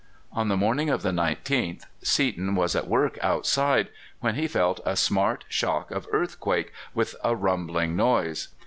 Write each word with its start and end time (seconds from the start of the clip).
On 0.31 0.47
the 0.47 0.57
morning 0.57 0.89
of 0.89 1.03
the 1.03 1.11
19th 1.11 1.83
Seaton 2.01 2.55
was 2.55 2.75
at 2.75 2.87
work 2.87 3.19
outside 3.21 3.89
when 4.19 4.33
he 4.33 4.47
felt 4.47 4.79
a 4.83 4.95
smart 4.97 5.45
shock 5.47 5.91
of 5.91 6.07
earthquake, 6.11 6.73
with 6.95 7.13
a 7.23 7.35
rumbling 7.35 7.95
noise. 7.95 8.47